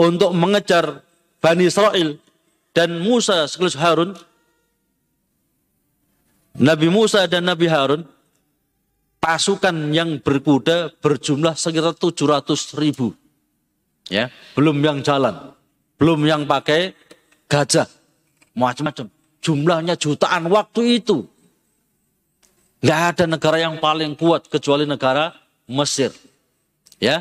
[0.00, 1.04] untuk mengejar
[1.38, 2.16] Bani Israel
[2.72, 4.16] dan Musa sekaligus Harun
[6.56, 8.08] Nabi Musa dan Nabi Harun
[9.20, 13.12] pasukan yang berkuda berjumlah sekitar 700 ribu.
[14.06, 15.52] Ya, belum yang jalan,
[15.98, 16.94] belum yang pakai
[17.50, 17.90] gajah,
[18.56, 19.12] macam-macam.
[19.44, 21.28] Jumlahnya jutaan waktu itu.
[22.80, 25.36] Gak ada negara yang paling kuat kecuali negara
[25.68, 26.10] Mesir.
[26.96, 27.20] Ya.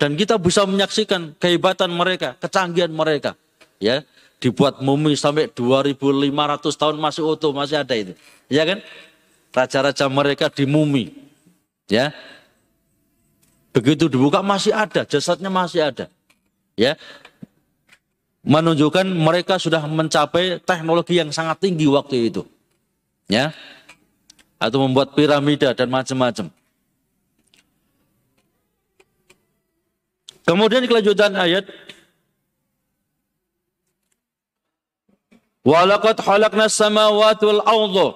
[0.00, 3.38] Dan kita bisa menyaksikan kehebatan mereka, kecanggihan mereka.
[3.78, 4.02] Ya,
[4.42, 8.18] dibuat mumi sampai 2500 tahun masih utuh, masih ada itu.
[8.50, 8.82] Ya kan?
[9.54, 11.14] Raja-raja mereka di mumi.
[11.86, 12.10] Ya.
[13.70, 16.10] Begitu dibuka masih ada, jasadnya masih ada.
[16.74, 16.98] Ya.
[18.42, 22.42] Menunjukkan mereka sudah mencapai teknologi yang sangat tinggi waktu itu.
[23.30, 23.54] Ya
[24.62, 26.46] atau membuat piramida dan macam-macam.
[30.46, 31.66] Kemudian kelanjutan ayat
[35.62, 38.08] Walaqad khalaqna samawati wal arda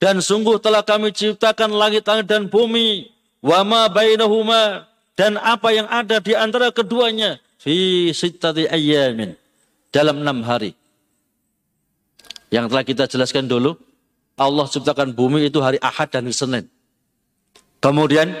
[0.00, 3.12] dan sungguh telah kami ciptakan langit-langit dan bumi
[3.44, 9.32] wa ma bainahuma dan apa yang ada di antara keduanya fi sittati ayyamin
[9.88, 10.76] dalam enam hari.
[12.52, 13.72] Yang telah kita jelaskan dulu,
[14.36, 16.68] Allah ciptakan bumi itu hari Ahad dan Senin.
[17.80, 18.36] Kemudian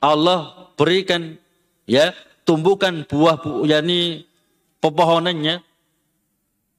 [0.00, 1.36] Allah berikan
[1.84, 2.16] ya
[2.48, 4.24] tumbuhkan buah bu, yakni
[4.80, 5.60] pepohonannya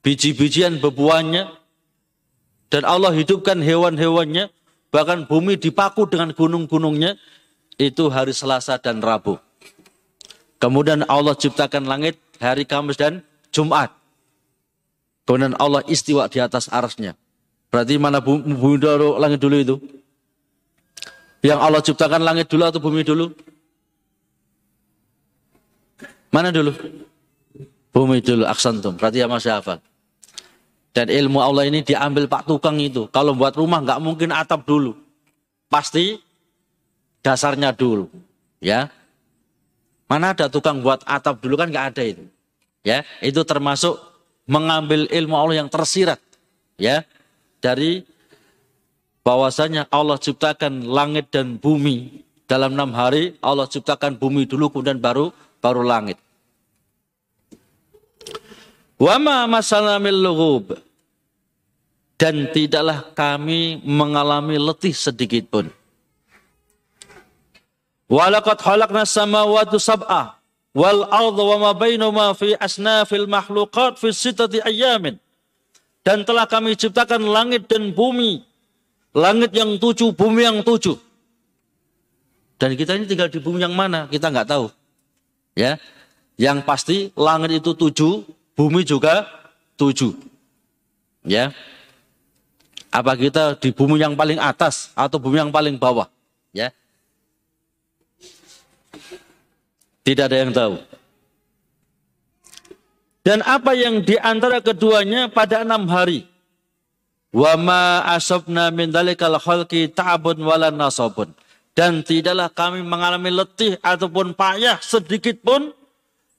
[0.02, 1.54] biji-bijian bebuahnya,
[2.72, 4.48] dan Allah hidupkan hewan-hewannya,
[4.88, 7.20] bahkan bumi dipaku dengan gunung-gunungnya,
[7.76, 9.36] itu hari Selasa dan Rabu.
[10.60, 13.88] Kemudian Allah ciptakan langit hari Kamis dan Jumat.
[15.24, 17.16] Kemudian Allah istiwa di atas arasnya.
[17.72, 19.76] Berarti mana bumi, bumi dulu, langit dulu itu?
[21.40, 23.32] Yang Allah ciptakan langit dulu atau bumi dulu?
[26.28, 26.76] Mana dulu?
[27.90, 29.00] Bumi dulu, aksantum.
[29.00, 29.80] Berarti ya masih hafal.
[30.90, 33.06] Dan ilmu Allah ini diambil Pak Tukang itu.
[33.08, 34.98] Kalau buat rumah nggak mungkin atap dulu.
[35.70, 36.18] Pasti
[37.22, 38.10] dasarnya dulu.
[38.58, 38.90] Ya.
[40.10, 42.26] Mana ada tukang buat atap dulu kan nggak ada itu.
[42.82, 43.94] Ya, itu termasuk
[44.50, 46.18] mengambil ilmu Allah yang tersirat.
[46.74, 47.06] Ya.
[47.62, 48.02] Dari
[49.22, 55.30] bahwasanya Allah ciptakan langit dan bumi dalam enam hari Allah ciptakan bumi dulu kemudian baru
[55.62, 56.18] baru langit.
[58.98, 60.74] Wama masalamil lughub.
[62.20, 65.72] Dan tidaklah kami mengalami letih sedikit pun.
[68.10, 70.34] Walaqad khalaqna samawati sab'a
[70.74, 75.14] wal wa ma bainahuma fi asnafil makhluqat fi sittati ayamin.
[76.02, 78.42] Dan telah kami ciptakan langit dan bumi.
[79.14, 80.98] Langit yang tujuh, bumi yang tujuh.
[82.58, 84.10] Dan kita ini tinggal di bumi yang mana?
[84.10, 84.66] Kita nggak tahu.
[85.58, 85.78] Ya,
[86.40, 88.24] yang pasti langit itu tujuh,
[88.56, 89.28] bumi juga
[89.76, 90.16] tujuh.
[91.26, 91.52] Ya.
[92.90, 96.08] Apa kita di bumi yang paling atas atau bumi yang paling bawah?
[96.50, 96.72] Ya.
[100.10, 100.74] Tidak ada yang tahu.
[103.22, 106.26] Dan apa yang di antara keduanya pada enam hari.
[107.30, 111.30] Wa ma asabna min dalikal ta'abun wala nasabun.
[111.78, 115.70] Dan tidaklah kami mengalami letih ataupun payah sedikit pun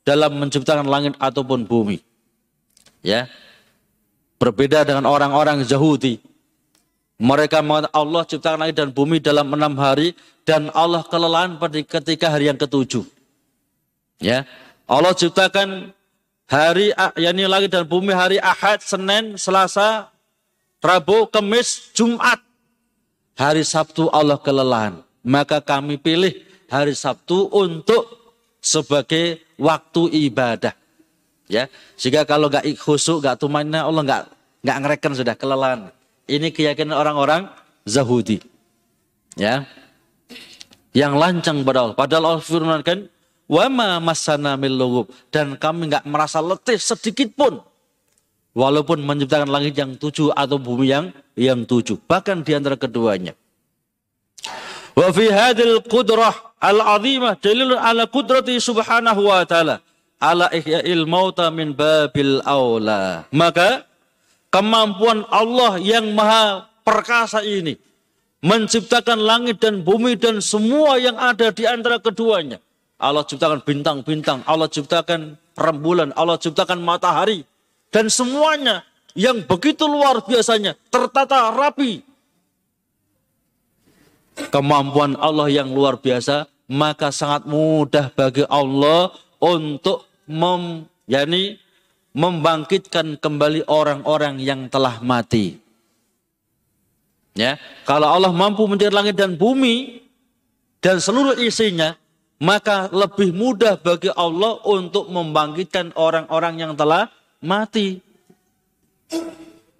[0.03, 2.03] dalam menciptakan langit ataupun bumi.
[2.99, 3.31] Ya.
[4.35, 6.19] Berbeda dengan orang-orang Yahudi.
[7.23, 10.11] Mereka mengatakan Allah ciptakan langit dan bumi dalam enam hari
[10.43, 13.20] dan Allah kelelahan pada ketika hari yang ketujuh.
[14.21, 14.45] Ya,
[14.85, 15.89] Allah ciptakan
[16.45, 20.13] hari yakni langit dan bumi hari Ahad, Senin, Selasa,
[20.77, 22.37] Rabu, Kamis, Jumat.
[23.33, 25.01] Hari Sabtu Allah kelelahan.
[25.25, 26.37] Maka kami pilih
[26.69, 28.05] hari Sabtu untuk
[28.61, 30.77] sebagai waktu ibadah.
[31.49, 34.23] Ya, sehingga kalau nggak khusyuk, nggak tumannya Allah nggak
[34.61, 35.89] nggak ngereken sudah kelelahan.
[36.29, 37.49] Ini keyakinan orang-orang
[37.83, 38.39] Zahudi.
[39.35, 39.65] Ya.
[40.91, 41.95] Yang lancang pada Allah.
[41.97, 43.07] Padahal Allah firmankan,
[43.51, 44.79] "Wama masana mil
[45.27, 47.59] dan kami nggak merasa letih sedikit pun.
[48.55, 53.35] Walaupun menciptakan langit yang tujuh atau bumi yang yang tujuh, bahkan di antara keduanya.
[54.95, 59.79] Wa fi hadil qudrah al-azimah dalilun ala qudrati subhanahu wa ta'ala
[60.19, 63.27] ala ihya'il mauta min babil aula.
[63.31, 63.87] Maka
[64.51, 67.79] kemampuan Allah yang maha perkasa ini
[68.43, 72.61] menciptakan langit dan bumi dan semua yang ada di antara keduanya.
[73.01, 77.41] Allah ciptakan bintang-bintang, Allah ciptakan rembulan, Allah ciptakan matahari
[77.89, 78.85] dan semuanya
[79.17, 82.05] yang begitu luar biasanya tertata rapi.
[84.53, 89.11] Kemampuan Allah yang luar biasa, maka sangat mudah bagi Allah
[89.43, 91.59] untuk mem, yani
[92.15, 95.59] membangkitkan kembali orang-orang yang telah mati.
[97.35, 97.55] Ya,
[97.87, 100.03] kalau Allah mampu menjadi langit dan bumi
[100.83, 101.95] dan seluruh isinya,
[102.41, 108.01] maka lebih mudah bagi Allah untuk membangkitkan orang-orang yang telah mati.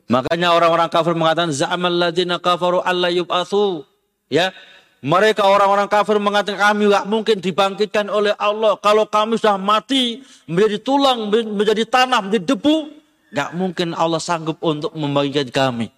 [0.06, 3.82] Makanya orang-orang kafir mengatakan za'amal ladina kafaru alla yub'atsu.
[4.30, 4.54] Ya,
[5.02, 8.78] mereka orang-orang kafir mengatakan kami nggak mungkin dibangkitkan oleh Allah.
[8.78, 12.94] Kalau kami sudah mati menjadi tulang, menjadi tanah, menjadi debu,
[13.34, 15.90] nggak mungkin Allah sanggup untuk membangkitkan kami.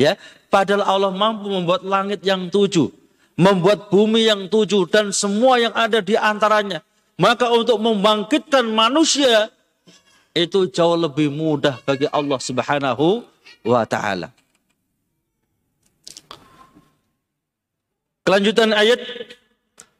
[0.00, 0.16] Ya,
[0.48, 2.88] padahal Allah mampu membuat langit yang tujuh,
[3.40, 6.84] membuat bumi yang tujuh dan semua yang ada di antaranya.
[7.16, 9.48] Maka untuk membangkitkan manusia
[10.36, 13.24] itu jauh lebih mudah bagi Allah Subhanahu
[13.64, 14.28] wa taala.
[18.28, 19.00] Kelanjutan ayat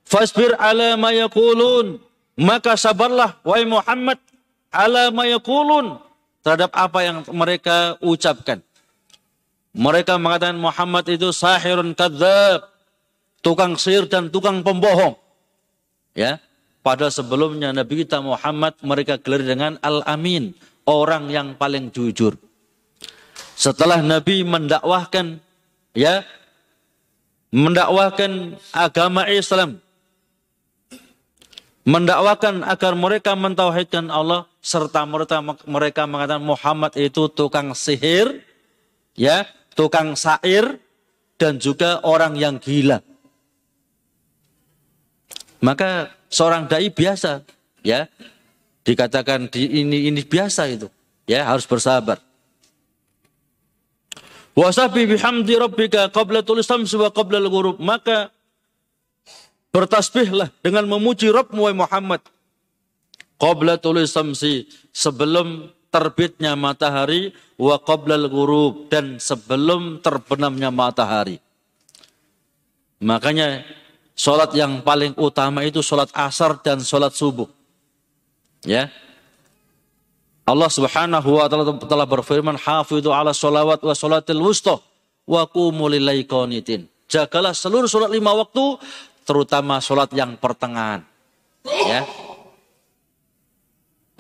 [0.05, 1.97] Fasbir ala ma yakulun.
[2.41, 4.21] Maka sabarlah wahai Muhammad
[4.73, 6.01] ala ma yakulun
[6.41, 8.65] terhadap apa yang mereka ucapkan.
[9.77, 12.70] Mereka mengatakan Muhammad itu sahirun kadzab,
[13.41, 15.17] tukang sihir dan tukang pembohong.
[16.17, 16.43] Ya,
[16.81, 20.57] pada sebelumnya Nabi kita Muhammad mereka gelar dengan Al-Amin,
[20.89, 22.35] orang yang paling jujur.
[23.55, 25.37] Setelah Nabi mendakwahkan
[25.93, 26.25] ya
[27.53, 29.83] mendakwahkan agama Islam
[31.85, 38.45] mendakwakan agar mereka mentauhidkan Allah serta mereka mereka mengatakan Muhammad itu tukang sihir
[39.19, 40.79] ya tukang sair
[41.41, 43.03] dan juga orang yang gila
[45.61, 47.45] maka seorang dai biasa
[47.85, 48.09] ya
[48.85, 50.89] dikatakan di ini ini biasa itu
[51.29, 52.21] ya harus bersabar
[54.57, 57.39] wasabi bihamdi rabbika qabla tulisam wa qabla
[57.81, 58.33] maka
[59.71, 62.19] Bertasbihlah dengan memuji Rabbmu Muhammad.
[63.39, 71.39] Qabla tulis samsi sebelum terbitnya matahari wa qablal ghurub dan sebelum terbenamnya matahari.
[72.99, 73.63] Makanya
[74.21, 77.49] sholat yang paling utama itu sholat asar dan sholat subuh.
[78.69, 78.93] Ya.
[80.45, 84.77] Allah Subhanahu wa taala telah berfirman, "Hafidhu ala sholawat wa sholatil wusta
[85.25, 88.77] wa qanitin." Jagalah seluruh sholat lima waktu
[89.25, 91.01] terutama sholat yang pertengahan.
[91.65, 92.05] Ya.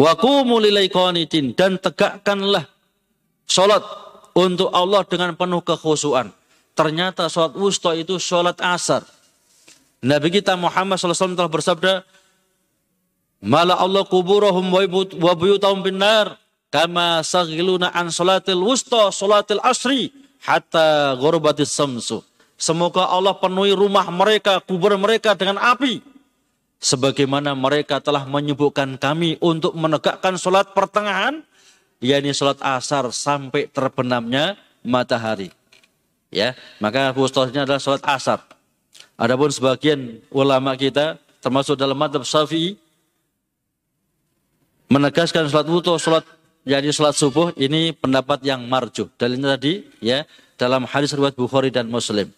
[0.00, 2.64] Wakumu qanitin dan tegakkanlah
[3.44, 3.84] sholat
[4.32, 6.32] untuk Allah dengan penuh kekhusuan.
[6.72, 9.04] Ternyata sholat wusta itu sholat asar.
[10.00, 11.92] Nabi kita Muhammad SAW telah bersabda,
[13.40, 16.36] Mala Allah kuburahum wa buyutahum binar
[16.68, 20.12] kama sagiluna an sholatil wusta sholatil asri
[20.44, 22.20] hatta ghurbatis samsu.
[22.60, 26.04] Semoga Allah penuhi rumah mereka, kubur mereka dengan api.
[26.80, 31.40] Sebagaimana mereka telah menyebutkan kami untuk menegakkan sholat pertengahan,
[32.04, 35.48] yakni sholat asar sampai terbenamnya matahari.
[36.28, 38.44] Ya, maka khususnya adalah sholat asar.
[39.20, 42.80] Adapun sebagian ulama kita, termasuk dalam madhab syafi'i,
[44.88, 46.24] menegaskan sholat wudu, sholat
[46.64, 49.12] jadi sholat subuh ini pendapat yang marjuh.
[49.20, 50.24] Dalilnya tadi ya
[50.56, 52.32] dalam hadis riwayat Bukhari dan Muslim.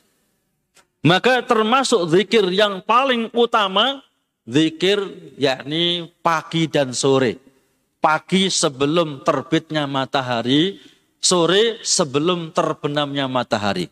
[1.02, 4.02] Maka termasuk zikir yang paling utama,
[4.46, 5.02] zikir
[5.34, 7.42] yakni pagi dan sore.
[7.98, 10.78] Pagi sebelum terbitnya matahari,
[11.18, 13.90] sore sebelum terbenamnya matahari.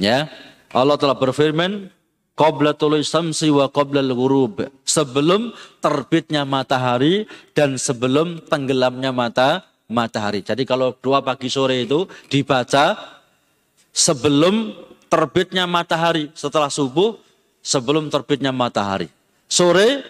[0.00, 0.28] Ya,
[0.74, 1.90] Allah telah berfirman,
[2.36, 4.68] Qoblatul samsi wa qoblal ghurub.
[4.84, 7.24] Sebelum terbitnya matahari
[7.56, 10.44] dan sebelum tenggelamnya mata matahari.
[10.44, 12.92] Jadi kalau dua pagi sore itu dibaca
[13.88, 14.76] sebelum
[15.08, 17.16] terbitnya matahari setelah subuh
[17.64, 19.08] sebelum terbitnya matahari.
[19.48, 20.04] Sore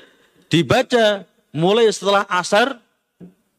[0.51, 1.23] dibaca
[1.55, 2.83] mulai setelah asar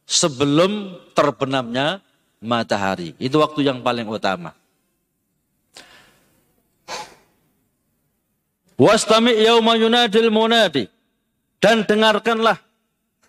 [0.03, 2.03] sebelum terbenamnya
[2.43, 3.13] matahari.
[3.15, 4.56] Itu waktu yang paling utama.
[8.77, 10.85] Wastami yauma yunadil munadi.
[11.57, 12.61] Dan dengarkanlah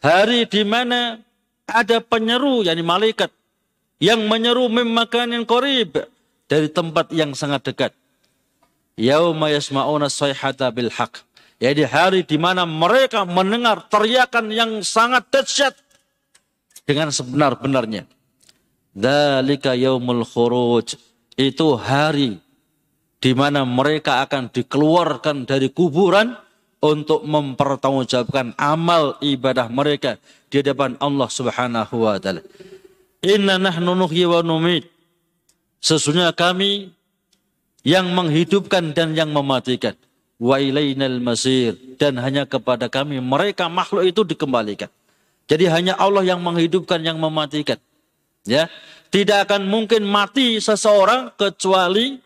[0.04, 1.16] hari di mana
[1.64, 3.32] ada penyeru, yakni malaikat,
[3.96, 5.96] yang menyeru memakan yang korib
[6.44, 7.92] dari tempat yang sangat dekat.
[9.00, 11.24] Yauma yasma'una sayhata bil haq.
[11.58, 15.74] Jadi hari di mana mereka mendengar teriakan yang sangat dahsyat
[16.86, 18.06] dengan sebenar-benarnya.
[18.92, 20.94] Dalika yaumul khuruj.
[21.38, 22.42] Itu hari
[23.18, 26.38] di mana mereka akan dikeluarkan dari kuburan
[26.78, 32.42] untuk mempertanggungjawabkan amal ibadah mereka di hadapan Allah Subhanahu wa taala.
[33.18, 34.86] Inna nahnu nuhyi wa numit.
[35.82, 36.94] Sesungguhnya kami
[37.82, 39.98] yang menghidupkan dan yang mematikan.
[40.38, 41.74] Wa ilainal masir.
[41.98, 44.86] Dan hanya kepada kami mereka makhluk itu dikembalikan.
[45.50, 47.80] Jadi hanya Allah yang menghidupkan, yang mematikan.
[48.46, 48.70] Ya,
[49.10, 52.22] tidak akan mungkin mati seseorang kecuali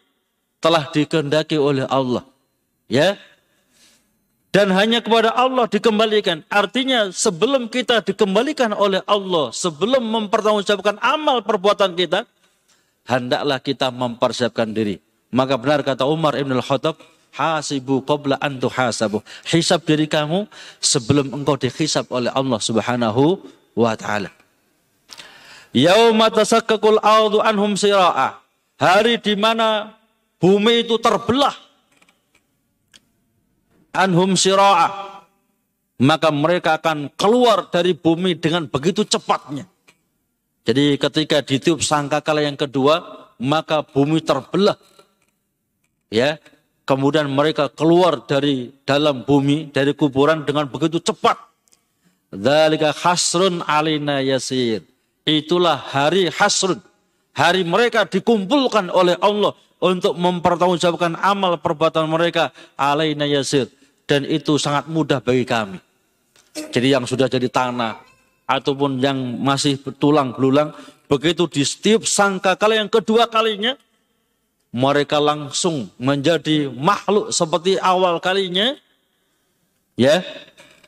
[0.62, 2.22] telah dikehendaki oleh Allah.
[2.86, 3.18] Ya.
[4.52, 6.44] Dan hanya kepada Allah dikembalikan.
[6.52, 12.28] Artinya sebelum kita dikembalikan oleh Allah, sebelum mempertanggungjawabkan amal perbuatan kita,
[13.08, 15.00] hendaklah kita mempersiapkan diri.
[15.32, 17.00] Maka benar kata Umar Ibn Al-Khattab,
[17.32, 19.24] hasibu qabla an tuhasabu.
[19.48, 20.44] Hisab diri kamu
[20.84, 23.40] sebelum engkau dihisab oleh Allah Subhanahu
[23.72, 24.28] wa taala.
[25.72, 28.36] Yauma tasakkakul ardu anhum sira'a.
[28.76, 29.96] Hari di mana
[30.42, 31.54] bumi itu terbelah.
[33.94, 35.14] Anhum sira'a.
[36.02, 39.70] Maka mereka akan keluar dari bumi dengan begitu cepatnya.
[40.66, 42.98] Jadi ketika ditiup sangkakala yang kedua,
[43.38, 44.74] maka bumi terbelah.
[46.10, 46.42] Ya,
[46.82, 51.38] kemudian mereka keluar dari dalam bumi, dari kuburan dengan begitu cepat.
[52.34, 54.82] Dzalika khasrun alina yasir.
[55.22, 56.82] itulah hari hasrun.
[57.32, 63.66] Hari mereka dikumpulkan oleh Allah untuk mempertanggungjawabkan amal perbuatan mereka alaina yasir.
[64.06, 65.82] Dan itu sangat mudah bagi kami.
[66.70, 67.98] Jadi yang sudah jadi tanah
[68.46, 70.70] ataupun yang masih tulang belulang
[71.08, 73.76] begitu di setiap sangka kali yang kedua kalinya
[74.72, 78.76] mereka langsung menjadi makhluk seperti awal kalinya
[79.96, 80.24] ya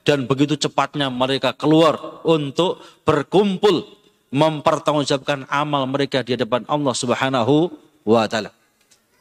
[0.04, 3.88] dan begitu cepatnya mereka keluar untuk berkumpul
[4.34, 7.72] mempertanggungjawabkan amal mereka di hadapan Allah Subhanahu
[8.04, 8.63] wa taala.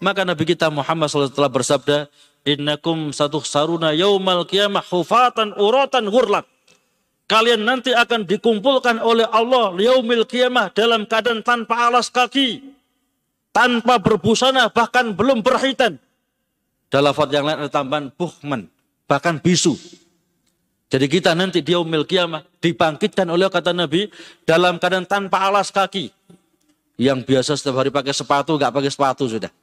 [0.04, 2.12] Maka Nabi kita Muhammad SAW telah bersabda,
[2.44, 6.44] Innakum satu saruna yaumal qiyamah hufatan uratan hurlat.
[7.24, 12.76] Kalian nanti akan dikumpulkan oleh Allah yaumil qiyamah dalam keadaan tanpa alas kaki.
[13.56, 15.96] Tanpa berbusana, bahkan belum berhitan.
[16.92, 18.68] Dalam lafaz yang lain ada tambahan buhman,
[19.08, 19.80] bahkan bisu.
[20.92, 24.12] Jadi kita nanti di yaumil qiyamah dibangkitkan oleh kata Nabi
[24.44, 26.12] dalam keadaan tanpa alas kaki.
[27.00, 29.63] Yang biasa setiap hari pakai sepatu, nggak pakai sepatu sudah.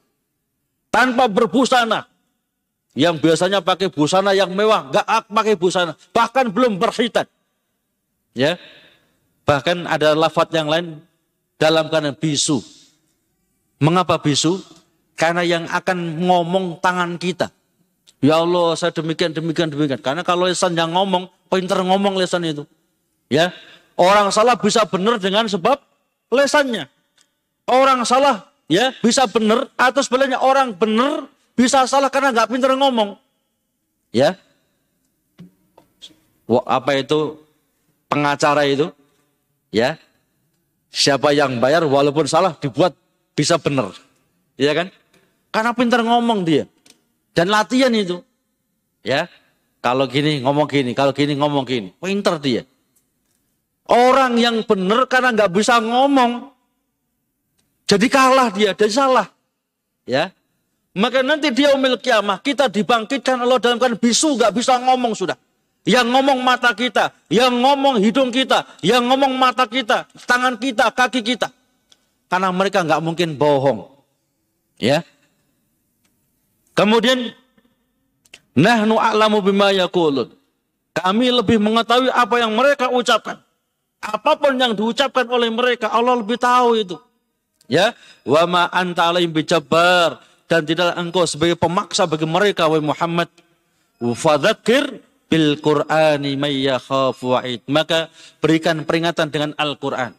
[0.91, 2.03] Tanpa berbusana,
[2.91, 7.23] yang biasanya pakai busana yang mewah, nggak pakai busana, bahkan belum berhitan.
[8.35, 8.59] Ya,
[9.47, 10.99] bahkan ada lafat yang lain
[11.55, 12.59] dalam keadaan bisu.
[13.79, 14.59] Mengapa bisu?
[15.15, 17.49] Karena yang akan ngomong tangan kita.
[18.21, 19.97] Ya Allah, saya demikian, demikian, demikian.
[19.97, 22.67] Karena kalau lesan yang ngomong, pinter ngomong lesan itu.
[23.31, 23.55] Ya,
[23.95, 25.79] orang salah bisa benar dengan sebab
[26.29, 26.85] lesannya.
[27.65, 33.19] Orang salah ya bisa benar atau sebenarnya orang benar bisa salah karena nggak pintar ngomong.
[34.15, 34.39] Ya.
[36.47, 37.39] Apa itu
[38.07, 38.91] pengacara itu?
[39.71, 39.99] Ya.
[40.91, 42.95] Siapa yang bayar walaupun salah dibuat
[43.35, 43.95] bisa benar.
[44.59, 44.91] Ya kan?
[45.51, 46.67] Karena pintar ngomong dia.
[47.31, 48.19] Dan latihan itu.
[49.03, 49.31] Ya.
[49.81, 51.89] Kalau gini ngomong gini, kalau gini ngomong gini.
[51.97, 52.67] Pintar dia.
[53.87, 56.51] Orang yang benar karena nggak bisa ngomong.
[57.91, 59.27] Jadi kalah dia, jadi salah.
[60.07, 60.31] Ya.
[60.95, 65.35] Maka nanti dia umil kiamah, kita dibangkitkan Allah dalam keadaan bisu, gak bisa ngomong sudah.
[65.83, 71.19] Yang ngomong mata kita, yang ngomong hidung kita, yang ngomong mata kita, tangan kita, kaki
[71.19, 71.51] kita.
[72.31, 73.91] Karena mereka nggak mungkin bohong.
[74.79, 75.03] Ya.
[76.71, 77.35] Kemudian
[78.55, 80.31] nahnu a'lamu bima yaqulun.
[80.95, 83.41] Kami lebih mengetahui apa yang mereka ucapkan.
[83.99, 86.95] Apa pun yang diucapkan oleh mereka, Allah lebih tahu itu.
[87.71, 87.95] Ya,
[88.27, 90.19] wa ma anta alaihim bijabar
[90.51, 93.31] dan tidaklah engkau sebagai pemaksa bagi mereka wahai Muhammad.
[94.01, 94.99] Fadzakir
[95.31, 97.31] bil Qur'ani may yakhafu
[97.71, 98.11] maka
[98.43, 100.11] berikan peringatan dengan Al-Qur'an.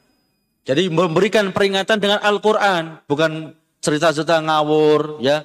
[0.64, 3.52] Jadi memberikan peringatan dengan Al-Qur'an bukan
[3.84, 5.44] cerita-cerita ngawur ya.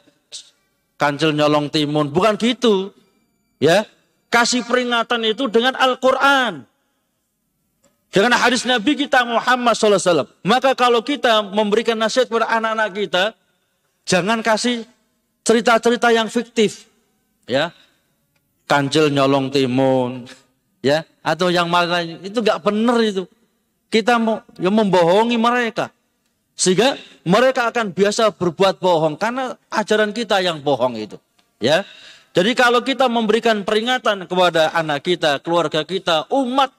[0.96, 2.96] Kancil nyolong timun bukan gitu.
[3.60, 3.84] Ya
[4.32, 6.64] kasih peringatan itu dengan Al-Qur'an
[8.18, 10.26] dengan hadis Nabi kita Muhammad SAW.
[10.42, 13.24] Maka kalau kita memberikan nasihat kepada anak-anak kita,
[14.08, 14.88] Jangan kasih
[15.44, 16.88] cerita-cerita yang fiktif.
[17.44, 17.76] Ya.
[18.68, 20.28] Kancil nyolong timun,
[20.84, 23.24] ya, atau yang mana itu nggak benar itu.
[23.88, 25.88] Kita mau ya membohongi mereka.
[26.52, 31.16] Sehingga mereka akan biasa berbuat bohong karena ajaran kita yang bohong itu.
[31.64, 31.88] Ya.
[32.36, 36.76] Jadi kalau kita memberikan peringatan kepada anak kita, keluarga kita, umat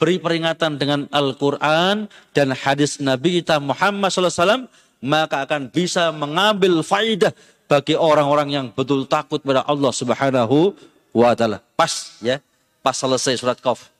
[0.00, 4.64] beri peringatan dengan Al-Quran dan hadis Nabi kita Muhammad SAW
[5.04, 7.36] maka akan bisa mengambil faidah
[7.68, 10.72] bagi orang-orang yang betul takut pada Allah Subhanahu
[11.12, 11.60] wa taala.
[11.76, 12.40] Pas ya,
[12.80, 13.92] pas selesai surat Qaf.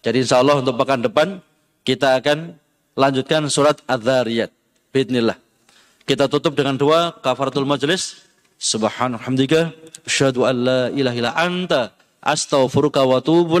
[0.00, 1.38] Jadi insya Allah untuk pekan depan
[1.84, 2.56] kita akan
[2.96, 4.50] lanjutkan surat Adz-Dzariyat.
[4.90, 5.36] Bismillah.
[6.08, 8.24] Kita tutup dengan dua kafaratul majlis.
[8.56, 9.20] Subhanallah,
[10.08, 11.92] asyhadu an la ilaha illa anta
[12.24, 13.60] astaghfiruka wa atubu